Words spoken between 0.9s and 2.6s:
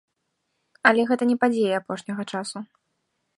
Але гэта не падзеі апошняга часу.